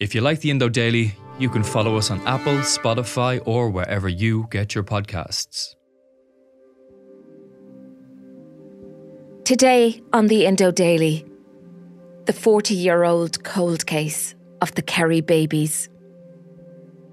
[0.00, 4.08] If you like the Indo Daily, you can follow us on Apple, Spotify, or wherever
[4.08, 5.74] you get your podcasts.
[9.44, 11.26] Today on the Indo Daily,
[12.26, 15.88] the 40 year old cold case of the Kerry babies.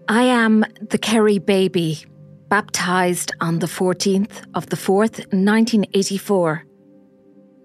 [0.07, 2.05] I am the Kerry baby,
[2.49, 6.63] baptised on the 14th of the 4th, 1984.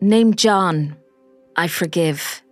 [0.00, 0.96] Named John,
[1.56, 2.42] I forgive.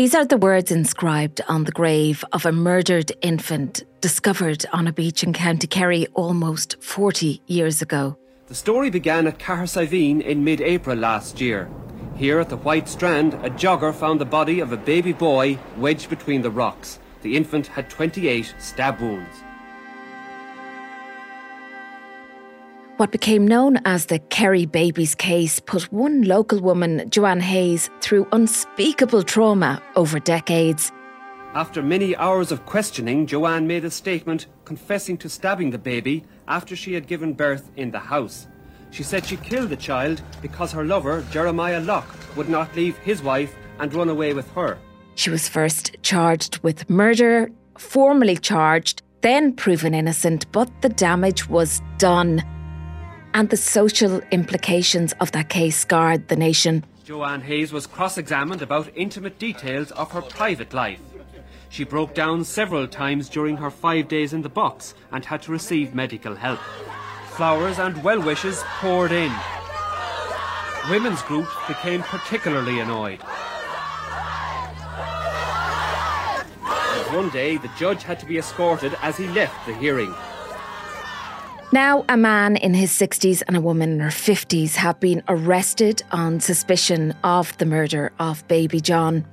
[0.00, 4.94] These are the words inscribed on the grave of a murdered infant discovered on a
[4.94, 8.16] beach in County Kerry almost 40 years ago.
[8.46, 11.68] The story began at Cahersiveen in mid April last year.
[12.16, 16.08] Here at the White Strand, a jogger found the body of a baby boy wedged
[16.08, 16.98] between the rocks.
[17.20, 19.42] The infant had 28 stab wounds.
[23.00, 28.28] What became known as the Kerry Babies case put one local woman, Joanne Hayes, through
[28.30, 30.92] unspeakable trauma over decades.
[31.54, 36.76] After many hours of questioning, Joanne made a statement confessing to stabbing the baby after
[36.76, 38.46] she had given birth in the house.
[38.90, 43.22] She said she killed the child because her lover, Jeremiah Locke, would not leave his
[43.22, 44.76] wife and run away with her.
[45.14, 51.80] She was first charged with murder, formally charged, then proven innocent, but the damage was
[51.96, 52.42] done
[53.34, 56.84] and the social implications of that case scarred the nation.
[57.04, 61.00] Joanne Hayes was cross examined about intimate details of her private life.
[61.68, 65.52] She broke down several times during her five days in the box and had to
[65.52, 66.58] receive medical help.
[67.30, 69.32] Flowers and well wishes poured in.
[70.88, 73.20] Women's groups became particularly annoyed.
[76.62, 80.14] And one day, the judge had to be escorted as he left the hearing.
[81.72, 86.02] Now, a man in his 60s and a woman in her 50s have been arrested
[86.10, 89.24] on suspicion of the murder of baby John.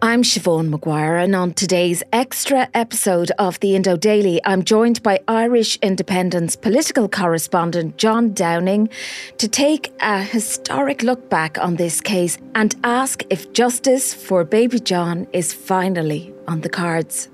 [0.00, 5.20] I'm Siobhan Maguire, and on today's extra episode of the Indo Daily, I'm joined by
[5.28, 8.88] Irish Independent's political correspondent John Downing
[9.36, 14.80] to take a historic look back on this case and ask if justice for baby
[14.80, 17.28] John is finally on the cards.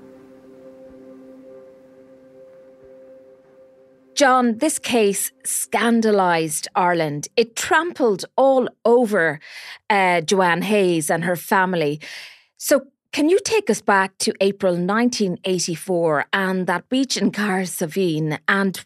[4.17, 7.27] John, this case scandalised Ireland.
[7.37, 9.39] It trampled all over
[9.91, 12.01] uh, Joanne Hayes and her family.
[12.57, 18.83] So, can you take us back to April 1984 and that beach in Cahersiveen and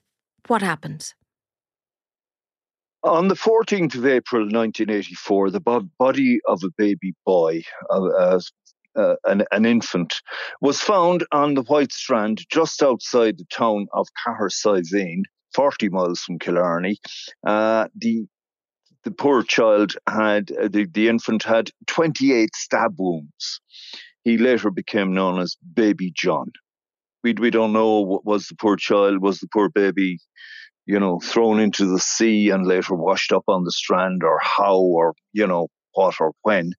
[0.48, 1.14] what happened?
[3.04, 5.62] On the 14th of April 1984, the
[5.98, 8.40] body of a baby boy, uh,
[8.96, 10.22] uh, an, an, infant,
[10.62, 16.40] was found on the White Strand just outside the town of Cahersiveen, 40 miles from
[16.40, 16.98] Killarney.
[17.46, 18.26] Uh, the
[19.04, 23.60] the poor child had uh, the, the infant had 28 stab wounds.
[24.24, 26.52] He later became known as Baby John.
[27.24, 30.20] We we don't know what was the poor child was the poor baby,
[30.86, 34.78] you know, thrown into the sea and later washed up on the strand, or how,
[34.78, 36.74] or you know what or when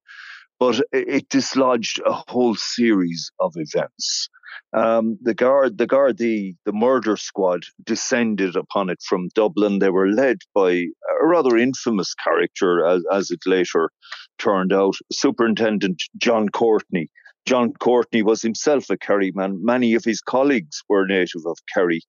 [0.62, 4.28] but it dislodged a whole series of events.
[4.72, 9.80] Um, the guard, the guard, the, the murder squad descended upon it from Dublin.
[9.80, 13.90] They were led by a rather infamous character, as, as it later
[14.38, 17.10] turned out, Superintendent John Courtney.
[17.44, 19.64] John Courtney was himself a Kerry man.
[19.64, 22.02] Many of his colleagues were native of Kerry.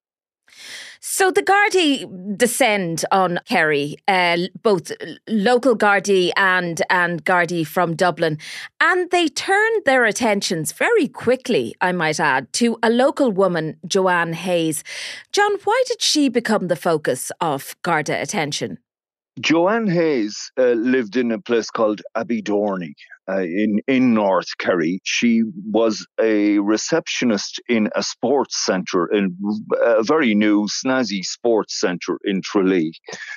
[0.99, 4.91] So the Gardaí descend on Kerry, uh, both
[5.27, 8.37] local Gardaí and and Gardaí from Dublin,
[8.79, 14.33] and they turn their attentions very quickly, I might add, to a local woman, Joanne
[14.33, 14.83] Hayes.
[15.33, 18.79] John, why did she become the focus of Garda attention?
[19.39, 22.93] Joanne Hayes uh, lived in a place called Abbeydorney
[23.29, 25.01] uh, in in North Kerry.
[25.03, 29.37] She was a receptionist in a sports centre, in
[29.81, 32.93] a very new snazzy sports centre in Tralee.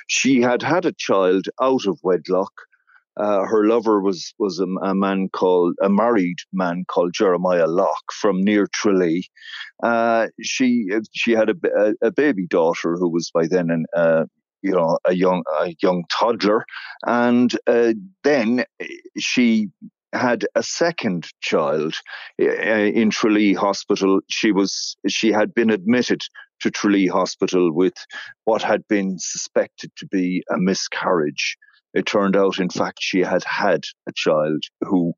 [0.07, 2.51] She had had a child out of wedlock.
[3.15, 8.11] Uh, her lover was was a, a, man called a married man called Jeremiah Locke
[8.11, 9.25] from near Tralee.
[9.81, 14.25] Uh, she she had a, a, a, baby daughter who was by then an, uh,
[14.61, 16.65] you know a young a young toddler,
[17.05, 17.93] and uh,
[18.23, 18.65] then
[19.17, 19.69] she
[20.13, 21.95] had a second child
[22.41, 24.21] uh, in Tralee Hospital.
[24.29, 26.21] She was she had been admitted
[26.61, 27.95] to Tralee Hospital with
[28.45, 31.57] what had been suspected to be a miscarriage.
[31.93, 35.13] It turned out, in fact, she had had a child who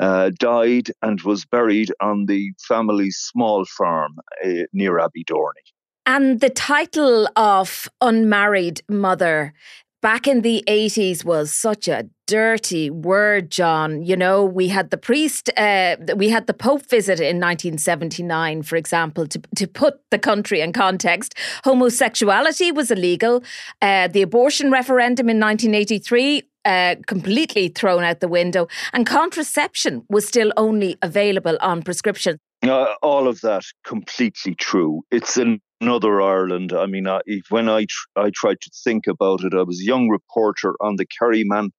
[0.00, 5.68] uh, died and was buried on the family's small farm uh, near Abbeydorney.
[6.08, 9.52] And the title of unmarried mother
[10.00, 14.02] back in the 80s was such a dirty word, John.
[14.02, 18.76] You know, we had the priest, uh, we had the Pope visit in 1979, for
[18.76, 21.34] example, to, to put the country in context.
[21.64, 23.44] Homosexuality was illegal.
[23.82, 30.26] Uh, the abortion referendum in 1983 uh, completely thrown out the window, and contraception was
[30.26, 32.38] still only available on prescription.
[32.62, 35.02] Uh, all of that completely true.
[35.10, 36.72] It's an another Ireland.
[36.72, 37.20] I mean, I,
[37.50, 40.96] when I tr- I tried to think about it, I was a young reporter on
[40.96, 41.70] the Kerryman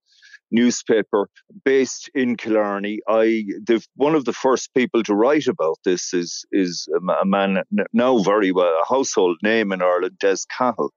[0.50, 1.28] newspaper
[1.64, 3.00] based in Killarney.
[3.08, 6.88] I the, one of the first people to write about this is is
[7.22, 7.62] a man
[7.92, 10.90] now very well a household name in Ireland, Des Cahill.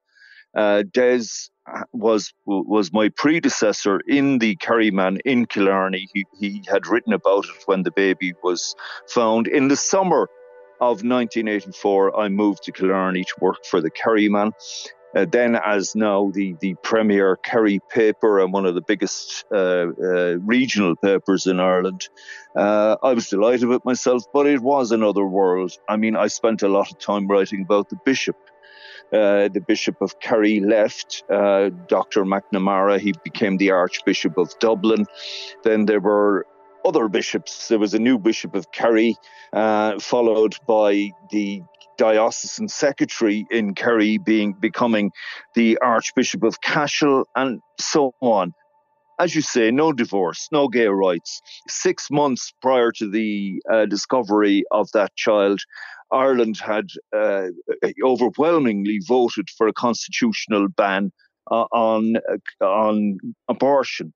[0.56, 1.24] Uh, Des
[1.94, 6.08] was was my predecessor in the Kerryman in Killarney.
[6.14, 8.76] He he had written about it when the baby was
[9.08, 10.28] found in the summer
[10.82, 14.52] of 1984, I moved to Killarney to work for the Kerryman.
[15.16, 19.86] Uh, then, as now the, the premier Kerry paper and one of the biggest uh,
[20.04, 22.10] uh, regional papers in Ireland,
[22.56, 25.78] uh, I was delighted with myself, but it was another world.
[25.88, 28.36] I mean, I spent a lot of time writing about the bishop.
[29.12, 32.24] Uh, the Bishop of Kerry left, uh, Dr.
[32.24, 35.06] McNamara, he became the Archbishop of Dublin.
[35.64, 36.48] Then there were
[36.86, 37.68] other bishops.
[37.68, 39.16] There was a new Bishop of Kerry,
[39.54, 41.62] uh, followed by the
[41.98, 45.12] diocesan secretary in Kerry being becoming
[45.54, 48.54] the Archbishop of Cashel, and so on.
[49.20, 51.42] As you say, no divorce, no gay rights.
[51.68, 55.62] Six months prior to the uh, discovery of that child,
[56.14, 57.48] Ireland had uh,
[58.04, 61.12] overwhelmingly voted for a constitutional ban
[61.52, 63.18] uh, on uh, on
[63.50, 64.14] abortion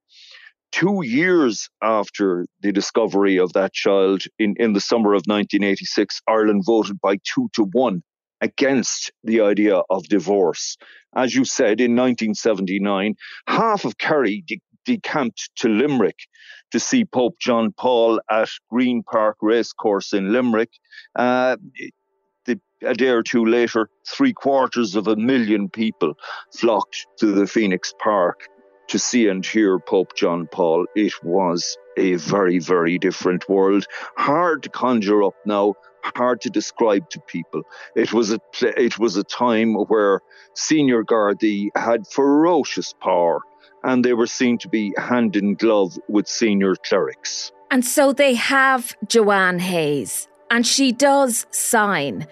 [0.71, 6.63] two years after the discovery of that child in, in the summer of 1986, Ireland
[6.65, 8.03] voted by two to one
[8.41, 10.77] against the idea of divorce.
[11.15, 13.15] As you said, in 1979,
[13.47, 16.17] half of Kerry de- decamped to Limerick
[16.71, 20.71] to see Pope John Paul at Green Park Racecourse in Limerick.
[21.15, 21.57] Uh,
[22.45, 26.13] the, a day or two later, three quarters of a million people
[26.55, 28.47] flocked to the Phoenix Park
[28.87, 33.85] to see and hear Pope John Paul, it was a very, very different world.
[34.15, 35.73] Hard to conjure up now,
[36.15, 37.63] hard to describe to people.
[37.95, 40.21] It was a it was a time where
[40.55, 43.41] senior Gardaí had ferocious power,
[43.87, 47.51] and they were seen to be hand in glove with senior clerics.
[47.71, 52.27] And so they have Joanne Hayes, and she does sign.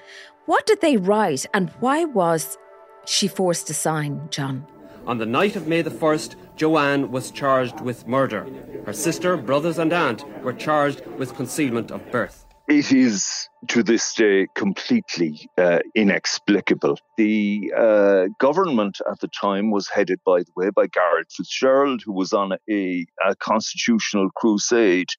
[0.45, 2.57] What did they write, and why was
[3.05, 4.67] she forced to sign, John?
[5.07, 8.47] On the night of May the 1st, Joanne was charged with murder.
[8.85, 12.44] Her sister, brothers, and aunt were charged with concealment of birth.
[12.67, 16.98] It is to this day completely uh, inexplicable.
[17.15, 22.13] The uh, government at the time was headed, by the way, by Garret Fitzgerald, who
[22.13, 25.10] was on a, a constitutional crusade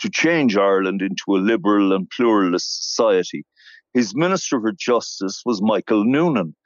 [0.00, 3.44] to change Ireland into a liberal and pluralist society.
[3.94, 6.56] His Minister for Justice was Michael Noonan.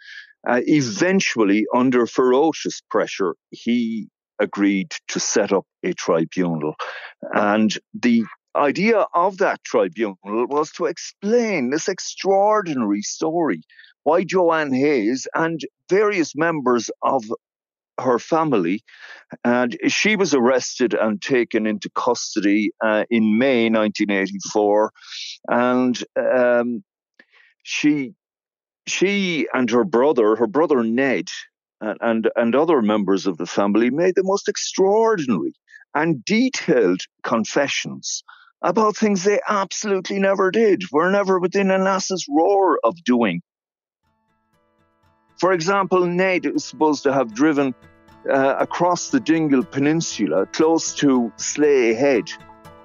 [0.49, 4.09] Uh, eventually, under ferocious pressure, he
[4.41, 6.77] agreed to set up a tribunal.
[7.35, 8.25] And the
[8.57, 13.63] idea of that tribunal was to explain this extraordinary story
[14.03, 17.25] why Joanne Hayes and various members of
[18.01, 18.83] her family,
[19.45, 24.91] and she was arrested and taken into custody uh, in May 1984,
[25.49, 26.83] and um,
[27.63, 28.15] she
[28.87, 31.29] she and her brother, her brother Ned,
[31.81, 35.53] and, and, and other members of the family made the most extraordinary
[35.95, 38.25] and detailed confessions
[38.63, 43.43] about things they absolutely never did, were never within an ass's roar of doing.
[45.39, 47.75] For example, Ned was supposed to have driven
[48.31, 52.31] uh, across the Dingle Peninsula, close to Slea Head,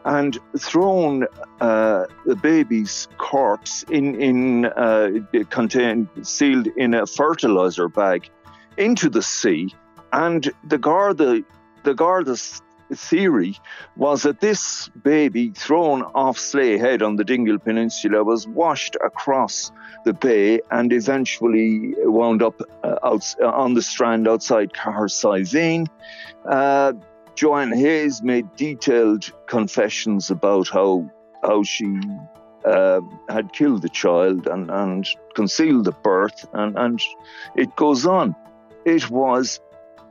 [0.06, 1.26] and thrown
[1.60, 5.10] uh, the baby's corpse in in uh,
[5.50, 8.30] contained sealed in a fertilizer bag
[8.78, 9.74] into the sea.
[10.14, 11.44] And the Garda
[11.84, 12.62] the Garda's
[12.94, 13.58] theory
[13.96, 19.72] was that this baby thrown off Slea Head on the Dingle Peninsula was washed across
[20.06, 25.88] the bay and eventually wound up uh, out, uh, on the strand outside Cahersiveen.
[26.48, 26.94] Uh,
[27.36, 31.10] Joanne Hayes made detailed confessions about how
[31.44, 32.00] how she
[32.66, 37.02] uh, had killed the child and, and concealed the birth, and, and
[37.56, 38.36] it goes on.
[38.86, 39.60] It was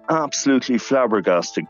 [0.08, 1.66] absolutely flabbergasting.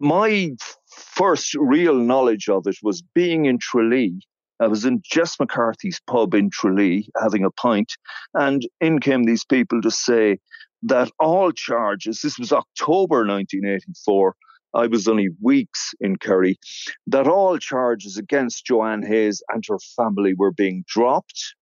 [0.00, 0.50] My
[0.86, 4.20] first real knowledge of it was being in Tralee.
[4.60, 7.92] I was in Jess McCarthy's pub in Tralee having a pint,
[8.34, 10.38] and in came these people to say
[10.82, 14.34] that all charges, this was October 1984,
[14.74, 16.58] I was only weeks in Kerry,
[17.06, 21.54] that all charges against Joanne Hayes and her family were being dropped.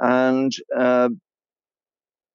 [0.00, 1.10] And uh,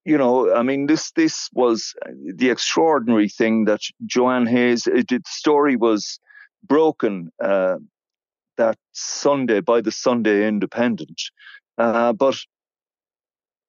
[0.07, 1.93] you know, I mean, this this was
[2.35, 4.87] the extraordinary thing that Joanne Hayes.
[4.87, 6.17] It, the story was
[6.63, 7.75] broken uh,
[8.55, 11.21] that Sunday by the Sunday Independent,
[11.77, 12.37] uh, but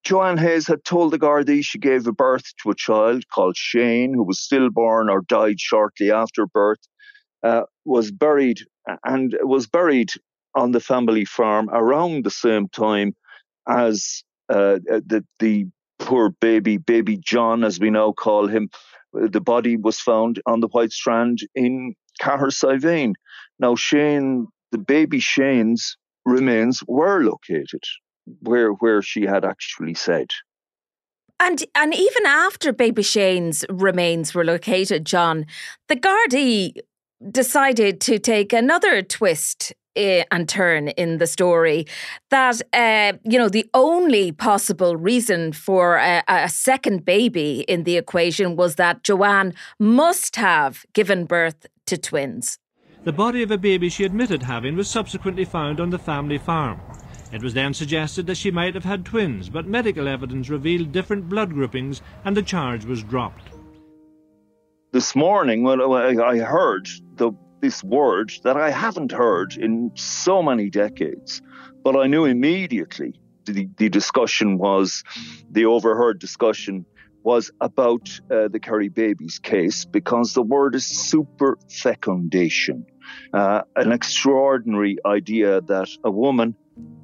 [0.05, 4.23] Joanne Hayes had told the Gardaí she gave birth to a child called Shane, who
[4.23, 6.87] was stillborn or died shortly after birth.
[7.43, 8.61] Uh, was buried
[9.05, 10.11] and was buried
[10.55, 13.13] on the family farm around the same time
[13.69, 15.67] as uh, the the
[16.09, 18.71] poor baby, baby John, as we now call him.
[19.13, 23.13] The body was found on the White Strand in Cahersiveen.
[23.59, 27.83] Now, Shane, the baby Shane's remains were located
[28.41, 30.31] where where she had actually said.
[31.41, 35.45] And and even after baby Shane's remains were located, John,
[35.89, 36.73] the Gardaí
[37.31, 41.87] decided to take another twist and turn in the story
[42.31, 47.97] that uh, you know the only possible reason for a, a, second baby in the
[47.97, 52.59] equation was that Joanne must have given birth to twins.
[53.05, 56.81] The body of a baby she admitted having was subsequently found on the family farm.
[57.33, 61.29] It was then suggested that she might have had twins, but medical evidence revealed different
[61.29, 63.51] blood groupings and the charge was dropped.
[64.93, 70.71] This morning, when I heard the this word that I haven't heard in so many
[70.71, 71.43] decades.
[71.83, 75.05] But I knew immediately the, the discussion was,
[75.51, 76.85] the overheard discussion
[77.23, 82.87] was about uh, the Kerry Babies case because the word is super fecundation,
[83.33, 86.55] uh, an extraordinary idea that a woman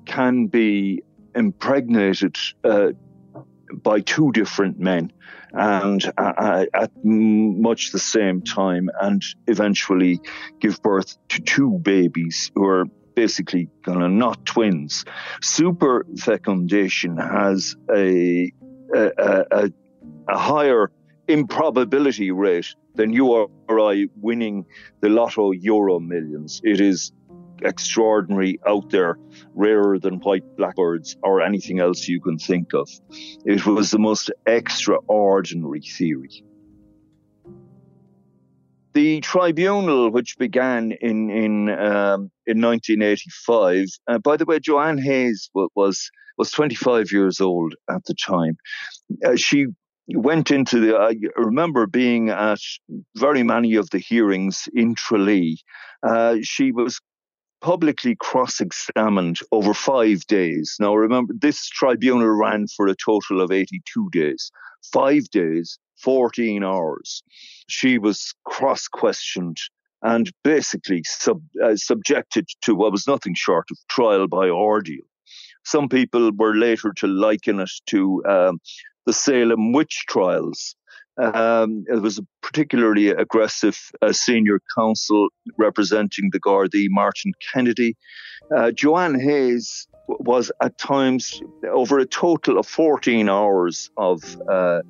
[0.07, 1.03] can be
[1.35, 2.89] impregnated uh,
[3.83, 5.13] by two different men
[5.53, 10.21] and uh, at much the same time and eventually
[10.61, 15.05] give birth to two babies who are basically kind of not twins.
[15.41, 18.53] Super fecundation has a,
[18.95, 19.71] a, a,
[20.29, 20.91] a higher
[21.29, 24.67] improbability rate than you or I winning
[25.01, 26.61] the lotto euro millions.
[26.65, 27.13] It is
[27.63, 29.19] extraordinary out there,
[29.55, 32.89] rarer than white blackbirds or anything else you can think of.
[33.45, 36.45] It was the most extraordinary theory.
[38.95, 45.51] The tribunal, which began in in um, in 1985, uh, by the way, Joanne Hayes
[45.75, 48.57] was was 25 years old at the time.
[49.25, 49.67] Uh, she
[50.09, 50.97] went into the.
[50.97, 52.61] I remember being at
[53.17, 55.59] very many of the hearings in Tralee.
[56.03, 57.01] Uh, she was
[57.65, 60.77] publicly cross examined over five days.
[60.79, 64.53] Now, remember, this tribunal ran for a total of 82 days.
[64.93, 67.23] Five days, 14 hours.
[67.67, 69.57] She was cross questioned
[70.03, 75.07] and basically sub, uh, subjected to what was nothing short of trial by ordeal.
[75.65, 78.61] Some people were later to liken it to um,
[79.07, 80.77] the Salem witch trials,
[81.19, 87.97] um, it was a particularly aggressive uh, senior counsel representing the Gardaí, Martin Kennedy.
[88.55, 91.41] Uh, Joanne Hayes was at times
[91.73, 94.81] over a total of 14 hours of uh,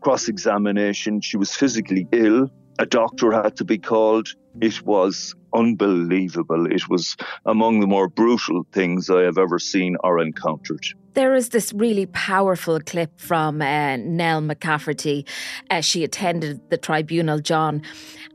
[0.00, 1.20] cross examination.
[1.20, 2.48] She was physically ill.
[2.78, 4.28] A doctor had to be called.
[4.60, 6.66] It was unbelievable.
[6.70, 10.86] It was among the more brutal things I have ever seen or encountered.
[11.14, 15.26] There is this really powerful clip from uh, Nell McCafferty.
[15.70, 17.80] Uh, she attended the tribunal, John,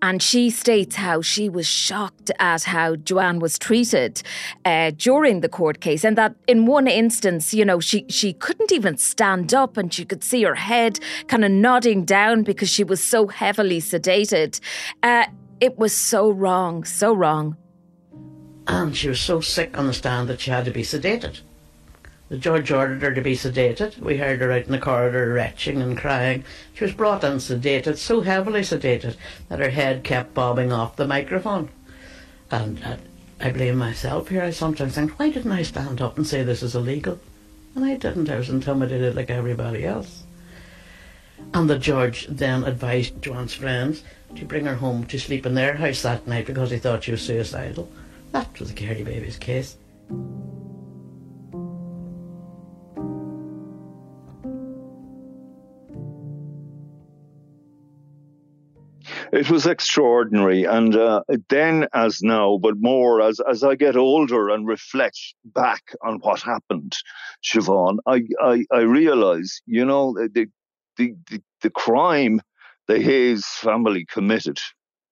[0.02, 4.24] and she states how she was shocked at how Joanne was treated
[4.66, 8.72] uh, during the court case, and that in one instance, you know, she she couldn't
[8.72, 12.84] even stand up, and she could see her head kind of nodding down because she
[12.84, 14.60] was so heavily sedated.
[15.62, 17.56] It was so wrong, so wrong.
[18.66, 21.42] And she was so sick on the stand that she had to be sedated.
[22.30, 24.00] The judge ordered her to be sedated.
[24.00, 26.46] We heard her out in the corridor retching and crying.
[26.74, 29.18] She was brought in sedated, so heavily sedated
[29.50, 31.70] that her head kept bobbing off the microphone.
[32.50, 32.98] And uh,
[33.40, 34.42] I blame myself here.
[34.42, 37.20] I sometimes think, why didn't I stand up and say this is illegal?
[37.76, 38.32] And I didn't.
[38.32, 40.24] I was intimidated like everybody else.
[41.54, 44.04] And the judge then advised Joanne's friends
[44.36, 47.12] to bring her home to sleep in their house that night because he thought she
[47.12, 47.90] was suicidal.
[48.32, 49.78] That was the Kerry Babies case.
[59.32, 60.66] it was extraordinary.
[60.66, 65.82] And uh, then, as now, but more as as I get older and reflect back
[66.04, 66.98] on what happened,
[67.44, 70.48] Siobhan, I I, I realize, you know, the,
[70.98, 72.42] the the the crime
[72.88, 74.60] the Hayes family committed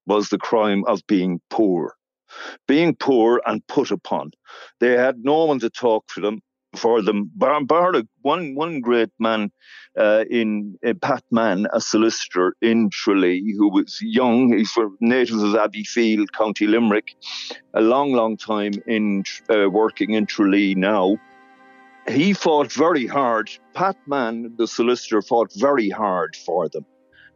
[0.06, 1.96] was the crime of being poor.
[2.68, 4.32] Being poor and put upon.
[4.80, 6.42] They had no one to talk for them
[6.76, 7.32] for them.
[7.36, 9.52] Bar, bar one one great man
[9.98, 14.56] uh, in uh, Pat Mann, a solicitor in Tralee, who was young.
[14.56, 17.16] He's from native of Abbeyfeale, County Limerick,
[17.74, 21.18] a long, long time in uh, working in Tralee now.
[22.08, 23.52] He fought very hard.
[23.74, 26.86] Pat Mann, the solicitor, fought very hard for them.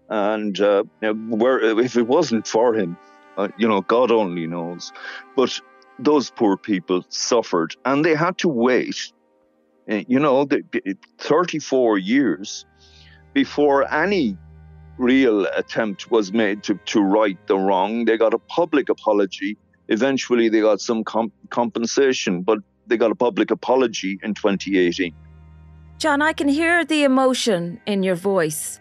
[0.09, 2.97] And uh, where, if it wasn't for him,
[3.37, 4.91] uh, you know, God only knows.
[5.35, 5.59] But
[5.99, 9.13] those poor people suffered and they had to wait
[9.87, 10.47] Eh, you know,
[11.19, 12.65] 34 years
[13.33, 14.37] before any
[14.97, 18.05] real attempt was made to, to right the wrong.
[18.05, 19.57] They got a public apology.
[19.89, 25.13] Eventually, they got some comp- compensation, but they got a public apology in 2018.
[25.97, 28.79] John, I can hear the emotion in your voice.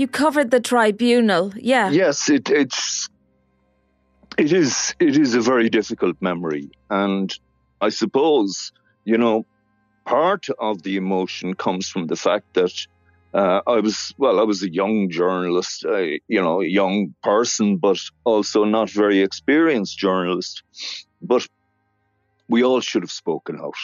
[0.00, 1.90] You covered the tribunal, yeah.
[1.90, 3.06] Yes, it, it's
[4.38, 7.30] it is it is a very difficult memory, and
[7.82, 8.72] I suppose
[9.04, 9.44] you know
[10.06, 12.72] part of the emotion comes from the fact that
[13.34, 17.76] uh, I was well, I was a young journalist, uh, you know, a young person,
[17.76, 20.62] but also not very experienced journalist.
[21.20, 21.46] But
[22.48, 23.74] we all should have spoken out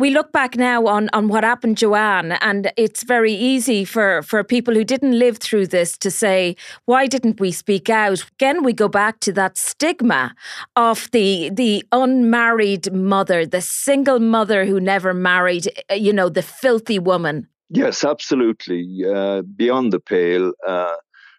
[0.00, 4.42] we look back now on, on what happened, Joanne, and it's very easy for, for
[4.42, 8.24] people who didn't live through this to say, why didn't we speak out?
[8.36, 10.34] Again, we go back to that stigma
[10.74, 16.42] of the the unmarried mother, the single mother who never married, uh, you know, the
[16.42, 17.46] filthy woman.
[17.68, 19.04] Yes, absolutely.
[19.06, 20.96] Uh, beyond the pale, uh,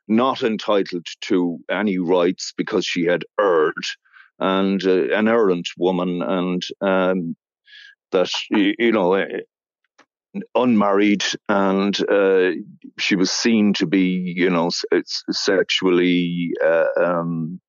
[0.07, 3.73] not entitled to any rights because she had erred
[4.39, 7.35] and uh, an errant woman and um,
[8.11, 9.41] that you know eh,
[10.55, 12.51] unmarried and uh,
[12.97, 14.69] she was seen to be you know
[15.31, 17.59] sexually uh, um,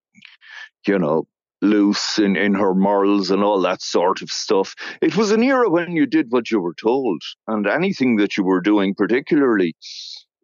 [0.86, 1.26] you know
[1.60, 4.74] loose in, in her morals and all that sort of stuff.
[5.00, 8.42] It was an era when you did what you were told, and anything that you
[8.42, 9.74] were doing, particularly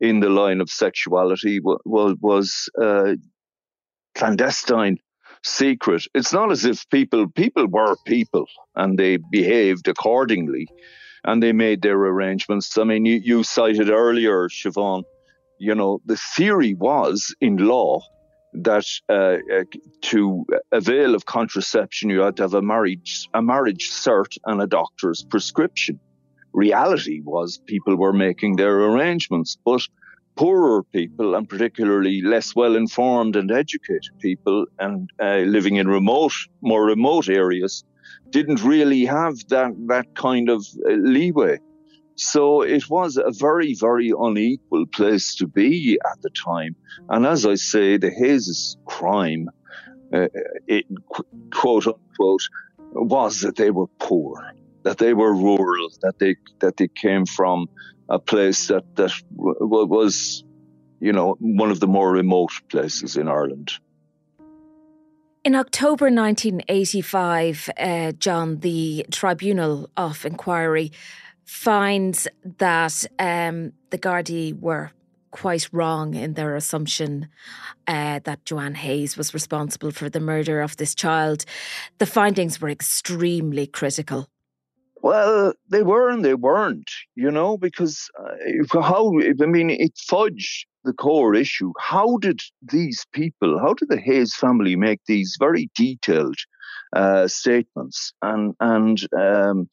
[0.00, 3.14] in the line of sexuality, was was uh,
[4.14, 4.98] clandestine
[5.44, 6.04] secret.
[6.14, 10.68] It's not as if people people were people and they behaved accordingly
[11.24, 12.76] and they made their arrangements.
[12.78, 15.02] I mean, you, you cited earlier, Siobhan,
[15.58, 18.00] you know, the theory was in law
[18.54, 19.64] that uh, uh,
[20.02, 24.66] to avail of contraception, you had to have a marriage, a marriage cert and a
[24.66, 26.00] doctor's prescription.
[26.52, 29.82] Reality was people were making their arrangements, but
[30.38, 36.32] poorer people and particularly less well informed and educated people and uh, living in remote,
[36.60, 37.84] more remote areas
[38.30, 41.58] didn't really have that, that kind of uh, leeway.
[42.14, 46.76] So it was a very, very unequal place to be at the time.
[47.08, 49.48] And as I say, the Hayes crime,
[50.12, 50.28] uh,
[50.68, 50.84] it,
[51.52, 52.42] quote unquote,
[52.92, 54.52] was that they were poor,
[54.84, 57.66] that they were rural, that they that they came from
[58.08, 60.44] a place that that was,
[61.00, 63.72] you know, one of the more remote places in Ireland.
[65.44, 70.92] In October 1985, uh, John, the Tribunal of Inquiry
[71.44, 74.90] finds that um, the Gardaí were
[75.30, 77.28] quite wrong in their assumption
[77.86, 81.44] uh, that Joanne Hayes was responsible for the murder of this child.
[81.98, 84.28] The findings were extremely critical.
[85.00, 90.64] Well, they were and they weren't, you know, because uh, how, I mean, it fudged
[90.84, 91.72] the core issue.
[91.78, 96.38] How did these people, how did the Hayes family make these very detailed
[96.94, 98.12] uh, statements?
[98.22, 99.68] And, and um,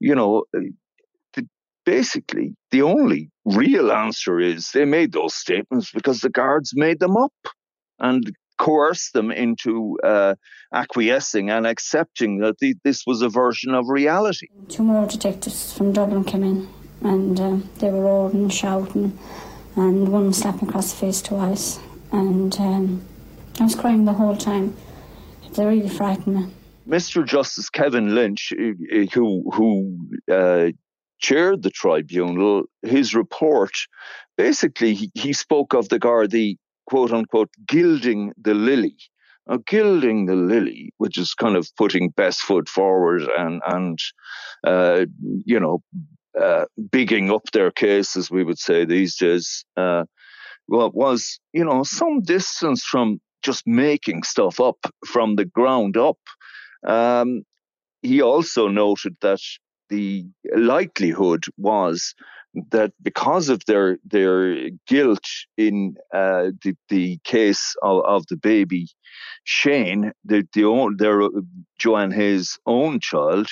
[0.00, 1.46] you know, the,
[1.84, 7.16] basically, the only real answer is they made those statements because the guards made them
[7.16, 7.32] up.
[8.00, 10.34] And coerce them into uh,
[10.72, 14.48] acquiescing and accepting that the, this was a version of reality.
[14.68, 16.68] Two more detectives from Dublin came in
[17.02, 19.18] and uh, they were roaring and shouting,
[19.76, 21.78] and one slapped me across the face twice.
[22.12, 23.04] And um,
[23.60, 24.76] I was crying the whole time.
[25.54, 26.52] They really frightened me.
[26.88, 27.26] Mr.
[27.26, 28.52] Justice Kevin Lynch,
[29.12, 29.98] who who
[30.30, 30.70] uh,
[31.18, 33.72] chaired the tribunal, his report
[34.36, 38.96] basically he, he spoke of the Gardaí quote unquote gilding the lily.
[39.48, 43.98] Now, gilding the lily, which is kind of putting best foot forward and and
[44.66, 45.06] uh,
[45.44, 45.82] you know
[46.40, 50.04] uh, bigging up their case, as we would say these days, uh,
[50.68, 56.18] well, was you know some distance from just making stuff up from the ground up.
[56.86, 57.42] Um,
[58.02, 59.40] he also noted that
[59.88, 62.14] the likelihood was
[62.70, 68.88] that because of their their guilt in uh, the the case of, of the baby
[69.44, 71.20] Shane, the the own, their
[71.78, 73.48] Joanne Hayes' own child,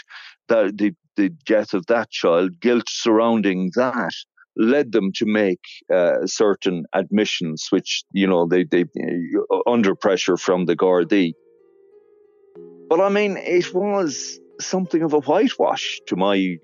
[0.49, 4.13] that the the death of that child, guilt surrounding that
[4.57, 5.61] led them to make
[5.93, 8.85] uh, certain admissions, which you know they they
[9.51, 11.35] uh, under pressure from the Gardaí.
[12.89, 16.59] But I mean, it was something of a whitewash to my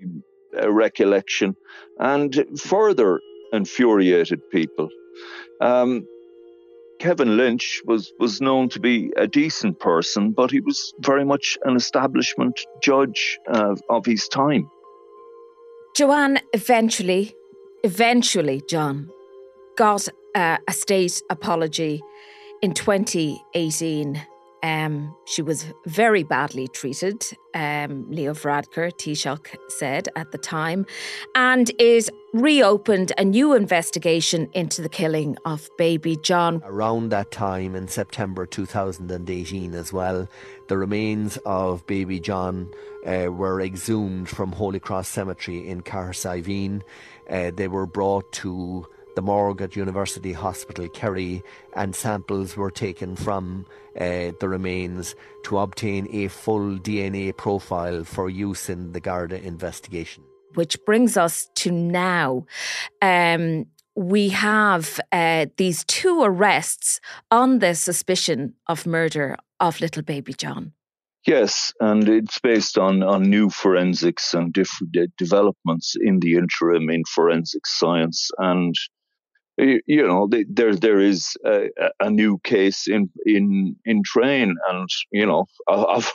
[0.67, 1.55] recollection
[1.99, 3.21] and further
[3.53, 4.89] infuriated people.
[5.59, 6.07] Um,
[6.99, 11.57] Kevin Lynch was, was known to be a decent person, but he was very much
[11.63, 14.69] an establishment judge uh, of his time.
[15.95, 17.35] Joanne eventually,
[17.83, 19.09] eventually, John,
[19.77, 22.01] got uh, a state apology
[22.61, 24.21] in 2018
[24.63, 30.85] um, she was very badly treated, um, Leo Varadkar, Taoiseach said at the time,
[31.35, 36.61] and is reopened a new investigation into the killing of baby John.
[36.63, 40.27] Around that time in September 2018 as well,
[40.67, 42.71] the remains of baby John
[43.05, 46.83] uh, were exhumed from Holy Cross Cemetery in Cahersiveen.
[47.29, 51.43] Uh, they were brought to the morgue at University Hospital Kerry,
[51.75, 53.65] and samples were taken from
[53.99, 60.23] uh, the remains to obtain a full DNA profile for use in the Garda investigation.
[60.55, 62.45] Which brings us to now.
[63.01, 70.33] Um, we have uh, these two arrests on the suspicion of murder of little baby
[70.33, 70.73] John.
[71.27, 77.03] Yes, and it's based on, on new forensics and different developments in the interim in
[77.05, 78.31] forensic science.
[78.39, 78.73] And
[79.61, 81.69] you know, there there is a,
[81.99, 86.11] a, new case in in in train, and you know, of,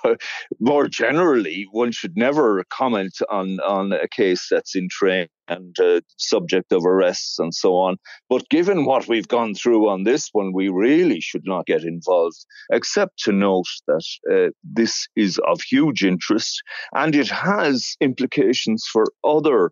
[0.61, 6.01] more generally, one should never comment on on a case that's in train and uh,
[6.17, 7.97] subject of arrests and so on.
[8.29, 12.45] But given what we've gone through on this one, we really should not get involved,
[12.73, 16.61] except to note that uh, this is of huge interest
[16.95, 19.71] and it has implications for other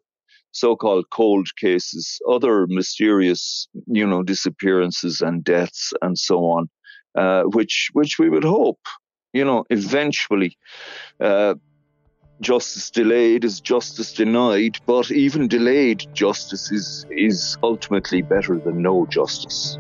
[0.54, 6.70] so-called cold cases, other mysterious, you know, disappearances and deaths and so on,
[7.16, 8.80] uh, which which we would hope,
[9.32, 10.56] you know, eventually.
[11.20, 11.54] Uh,
[12.40, 19.06] justice delayed is justice denied, but even delayed justice is is ultimately better than no
[19.06, 19.78] justice.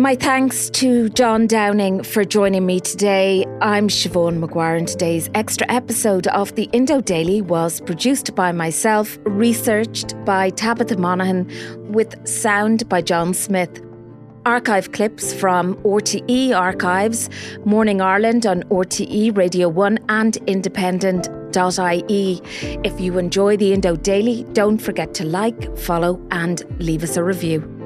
[0.00, 3.44] My thanks to John Downing for joining me today.
[3.60, 9.18] I'm Siobhan Maguire, and today's extra episode of the Indo Daily was produced by myself,
[9.24, 11.46] researched by Tabitha Monaghan,
[11.92, 13.82] with sound by John Smith.
[14.46, 17.28] Archive clips from RTE Archives,
[17.66, 22.40] Morning Ireland on RTE Radio 1 and independent.ie.
[22.84, 27.22] If you enjoy the Indo Daily, don't forget to like, follow, and leave us a
[27.22, 27.79] review.